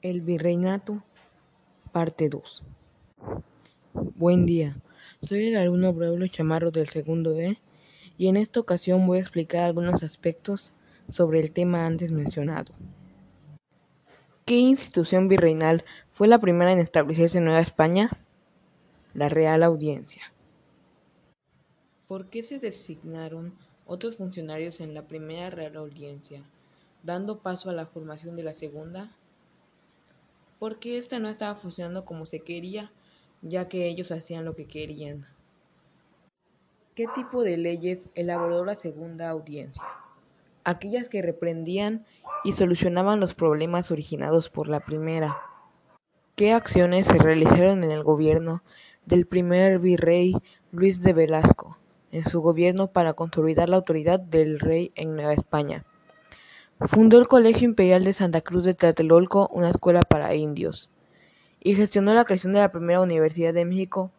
[0.00, 1.02] El Virreinato,
[1.90, 2.62] parte 2.
[4.14, 4.76] Buen día,
[5.20, 7.58] soy el alumno Braulio Chamarro del segundo E
[8.16, 10.70] y en esta ocasión voy a explicar algunos aspectos
[11.10, 12.72] sobre el tema antes mencionado.
[14.44, 18.08] ¿Qué institución virreinal fue la primera en establecerse en Nueva España?
[19.14, 20.22] La Real Audiencia.
[22.06, 23.52] ¿Por qué se designaron
[23.84, 26.44] otros funcionarios en la primera Real Audiencia,
[27.02, 29.10] dando paso a la formación de la segunda?
[30.58, 32.90] Porque esta no estaba funcionando como se quería,
[33.42, 35.26] ya que ellos hacían lo que querían.
[36.94, 39.84] ¿Qué tipo de leyes elaboró la segunda audiencia?
[40.64, 42.04] Aquellas que reprendían
[42.44, 45.36] y solucionaban los problemas originados por la primera.
[46.34, 48.62] ¿Qué acciones se realizaron en el gobierno
[49.06, 50.34] del primer virrey
[50.72, 51.78] Luis de Velasco
[52.10, 55.84] en su gobierno para consolidar la autoridad del rey en Nueva España?
[56.80, 60.92] Fundó el Colegio Imperial de Santa Cruz de Tlatelolco, una escuela para indios,
[61.58, 64.12] y gestionó la creación de la primera Universidad de México,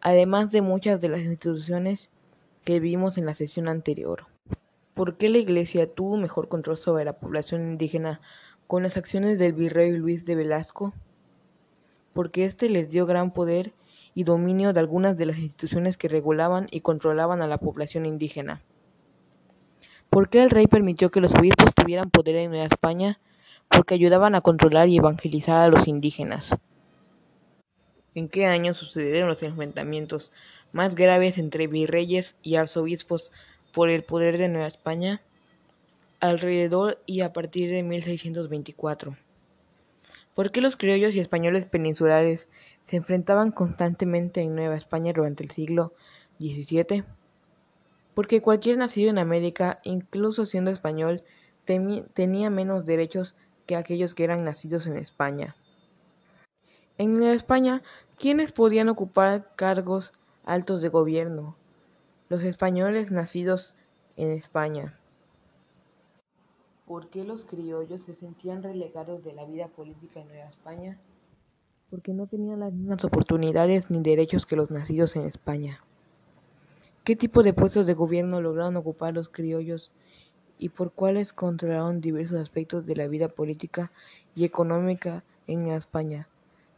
[0.00, 2.10] además de muchas de las instituciones
[2.64, 4.26] que vimos en la sesión anterior.
[4.94, 8.20] ¿Por qué la Iglesia tuvo mejor control sobre la población indígena
[8.66, 10.92] con las acciones del virrey Luis de Velasco?
[12.12, 13.72] Porque éste les dio gran poder
[14.14, 18.64] y dominio de algunas de las instituciones que regulaban y controlaban a la población indígena.
[20.10, 23.20] ¿Por qué el rey permitió que los obispos tuvieran poder en Nueva España?
[23.68, 26.56] Porque ayudaban a controlar y evangelizar a los indígenas.
[28.16, 30.32] ¿En qué año sucedieron los enfrentamientos
[30.72, 33.30] más graves entre virreyes y arzobispos
[33.72, 35.22] por el poder de Nueva España?
[36.18, 39.16] Alrededor y a partir de 1624.
[40.34, 42.48] ¿Por qué los criollos y españoles peninsulares
[42.86, 45.94] se enfrentaban constantemente en Nueva España durante el siglo
[46.40, 47.04] XVII?
[48.14, 51.22] Porque cualquier nacido en América, incluso siendo español,
[51.64, 53.36] tenía menos derechos
[53.66, 55.54] que aquellos que eran nacidos en España.
[56.98, 57.82] En Nueva España,
[58.18, 60.12] ¿quiénes podían ocupar cargos
[60.44, 61.56] altos de gobierno?
[62.28, 63.74] Los españoles nacidos
[64.16, 64.98] en España.
[66.86, 70.98] ¿Por qué los criollos se sentían relegados de la vida política en Nueva España?
[71.88, 75.84] Porque no tenían las mismas oportunidades ni derechos que los nacidos en España.
[77.02, 79.90] ¿Qué tipo de puestos de gobierno lograron ocupar los criollos
[80.58, 83.90] y por cuáles controlaron diversos aspectos de la vida política
[84.34, 86.28] y económica en Nueva España?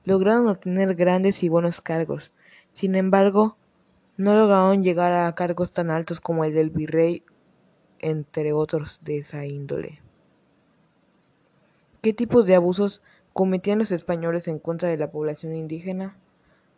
[0.05, 2.31] Lograron obtener grandes y buenos cargos,
[2.71, 3.57] sin embargo,
[4.17, 7.25] no lograron llegar a cargos tan altos como el del virrey,
[7.99, 10.01] entre otros de esa índole.
[12.01, 13.03] ¿Qué tipos de abusos
[13.33, 16.17] cometían los españoles en contra de la población indígena?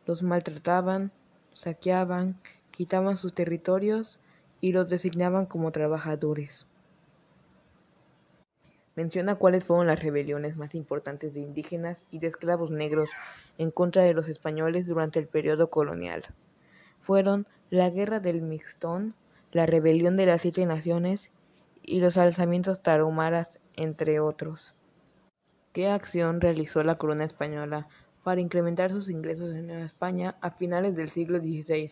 [0.07, 1.13] Los maltrataban,
[1.53, 2.41] saqueaban
[2.75, 4.19] quitaban sus territorios
[4.61, 6.67] y los designaban como trabajadores.
[8.97, 13.11] Menciona cuáles fueron las rebeliones más importantes de indígenas y de esclavos negros
[13.59, 16.25] en contra de los españoles durante el periodo colonial.
[17.01, 19.15] Fueron la Guerra del Mixtón,
[19.53, 21.31] la Rebelión de las Siete Naciones
[21.83, 24.75] y los alzamientos tarumaras, entre otros.
[25.73, 27.89] ¿Qué acción realizó la corona española
[28.25, 31.91] para incrementar sus ingresos en Nueva España a finales del siglo XVI?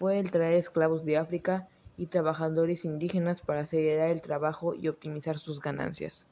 [0.00, 1.68] Fue el traer esclavos de África
[1.98, 6.26] y trabajadores indígenas para acelerar el trabajo y optimizar sus ganancias.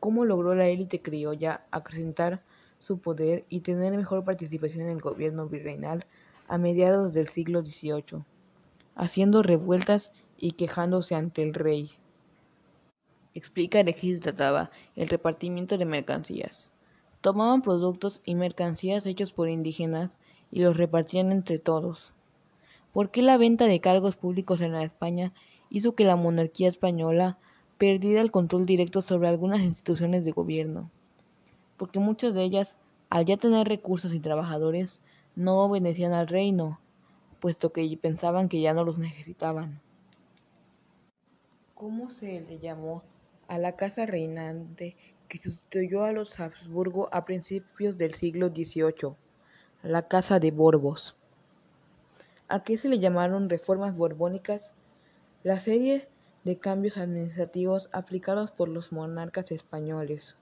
[0.00, 2.42] ¿Cómo logró la élite criolla acrecentar
[2.78, 6.06] su poder y tener mejor participación en el gobierno virreinal
[6.48, 8.24] a mediados del siglo XVIII,
[8.96, 11.92] haciendo revueltas y quejándose ante el rey?
[13.32, 16.72] Explica de qué se trataba el repartimiento de mercancías.
[17.20, 20.16] Tomaban productos y mercancías hechos por indígenas
[20.50, 22.12] y los repartían entre todos.
[22.92, 25.32] ¿Por qué la venta de cargos públicos en la España
[25.70, 27.38] hizo que la monarquía española
[27.76, 30.90] perdiera el control directo sobre algunas instituciones de gobierno?
[31.76, 32.76] Porque muchas de ellas,
[33.10, 35.00] al ya tener recursos y trabajadores,
[35.36, 36.80] no obedecían al reino,
[37.40, 39.80] puesto que pensaban que ya no los necesitaban.
[41.74, 43.04] ¿Cómo se le llamó
[43.46, 44.96] a la casa reinante
[45.28, 49.14] que sustituyó a los Habsburgo a principios del siglo XVIII?
[49.82, 51.16] La Casa de Borbos.
[52.50, 54.72] ¿A qué se le llamaron reformas borbónicas?
[55.42, 56.08] La serie
[56.44, 60.34] de cambios administrativos aplicados por los monarcas españoles.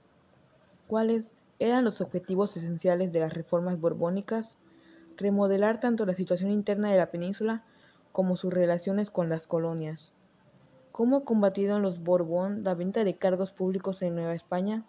[0.86, 4.56] ¿Cuáles eran los objetivos esenciales de las reformas borbónicas?
[5.16, 7.64] Remodelar tanto la situación interna de la península
[8.12, 10.12] como sus relaciones con las colonias.
[10.92, 14.84] ¿Cómo combatieron los Borbón la venta de cargos públicos en Nueva España?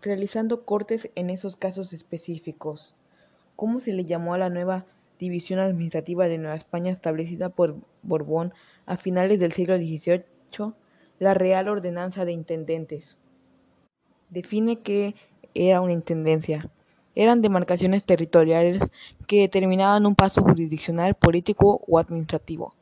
[0.00, 2.96] Realizando cortes en esos casos específicos.
[3.54, 4.86] ¿Cómo se le llamó a la nueva
[5.22, 8.52] división administrativa de Nueva España establecida por Borbón
[8.86, 10.74] a finales del siglo XVIII,
[11.20, 13.18] la Real Ordenanza de Intendentes.
[14.30, 15.14] Define que
[15.54, 16.68] era una intendencia.
[17.14, 18.82] Eran demarcaciones territoriales
[19.28, 22.74] que determinaban un paso jurisdiccional, político o administrativo.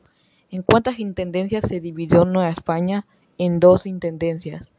[0.49, 3.05] ¿En cuántas intendencias se dividió Nueva España?
[3.37, 4.73] En dos intendencias.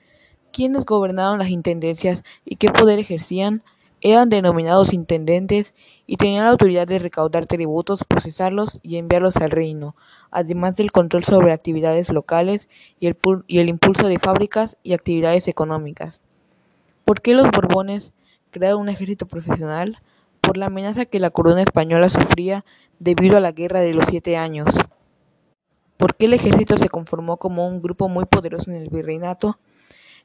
[0.53, 3.63] ¿Quiénes gobernaron las intendencias y qué poder ejercían?
[4.05, 5.75] Eran denominados intendentes
[6.09, 9.95] y tenían la autoridad de recaudar tributos, procesarlos y enviarlos al reino,
[10.33, 12.69] además del control sobre actividades locales
[12.99, 16.25] y el, impulso de fábricas y actividades económicas.
[17.05, 18.13] ¿Por qué los Borbones
[18.51, 19.99] crearon un ejército profesional?
[20.41, 22.65] Por la amenaza que la corona española sufría
[22.99, 24.75] debido a la Guerra de los Siete Años.
[25.97, 29.61] ¿Por qué el ejército se conformó como un grupo muy poderoso en el virreinato?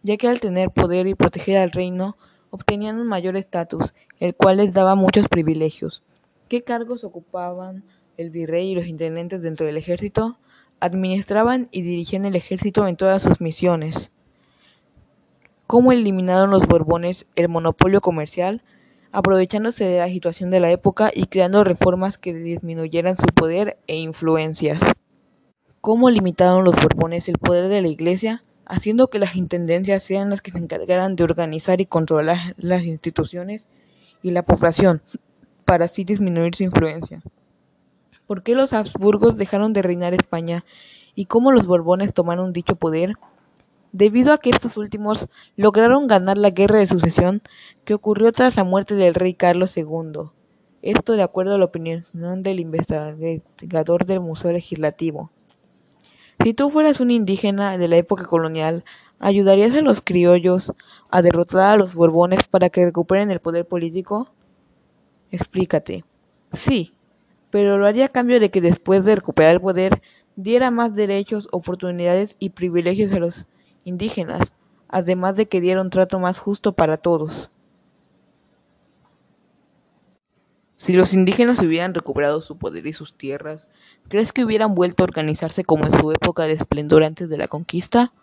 [0.01, 2.17] Ya que al tener poder y proteger al reino,
[2.49, 6.03] obtenían un mayor estatus, el cual les daba muchos privilegios.
[6.47, 7.83] ¿Qué cargos ocupaban
[8.17, 10.39] el virrey y los intendentes dentro del ejército?
[10.79, 14.11] Administraban y dirigían el ejército en todas sus misiones.
[15.65, 18.63] ¿Cómo eliminaron los Borbones el monopolio comercial?
[19.11, 23.97] aprovechándose de la situación de la época y creando reformas que disminuyeran su poder e
[23.97, 24.81] influencias.
[25.81, 28.43] ¿Cómo limitaron los Borbones el poder de la Iglesia?
[28.67, 33.67] Haciendo que las intendencias sean las que se encargaran de organizar y controlar las instituciones
[34.21, 35.01] y la población,
[35.65, 37.21] para así disminuir su influencia.
[38.25, 40.65] ¿Por qué los Habsburgos dejaron de reinar España
[41.15, 43.15] y cómo los Borbones tomaron dicho poder?
[43.91, 47.41] debido a que estos últimos lograron ganar la guerra de sucesión
[47.85, 50.29] que ocurrió tras la muerte del rey Carlos II.
[50.81, 52.03] Esto de acuerdo a la opinión
[52.43, 55.31] del investigador del Museo Legislativo.
[56.47, 58.85] Si tú fueras un indígena de la época colonial,
[59.19, 60.71] ¿ayudarías a los criollos
[61.09, 64.33] a derrotar a los borbones para que recuperen el poder político?
[65.29, 66.05] Explícate.
[66.53, 66.93] Sí,
[67.49, 70.01] pero lo haría a cambio de que después de recuperar el poder
[70.37, 73.45] diera más derechos, oportunidades y privilegios a los
[73.83, 74.53] indígenas,
[74.87, 77.51] además de que diera un trato más justo para todos.
[80.77, 83.67] Si los indígenas hubieran recuperado su poder y sus tierras,
[84.07, 87.49] ¿crees que hubieran vuelto a organizarse como en su época de esplendor antes de la
[87.49, 88.13] conquista?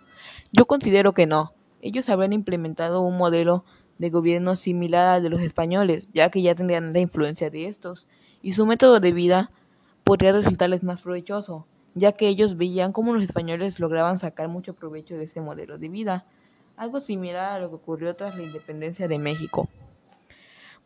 [0.53, 1.53] Yo considero que no.
[1.83, 3.67] Ellos habrían implementado un modelo
[3.99, 8.06] de gobierno similar al de los españoles, ya que ya tendrían la influencia de estos,
[8.41, 9.51] y su método de vida
[10.03, 15.17] podría resultarles más provechoso ya que ellos veían cómo los españoles lograban sacar mucho provecho
[15.17, 16.27] de ese modelo de vida,
[16.77, 19.69] algo similar a lo que ocurrió tras la independencia de México.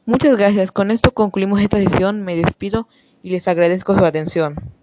[0.08, 2.88] Muchas gracias, con esto concluimos esta sesión, me despido
[3.22, 4.77] y les agradezco su atención.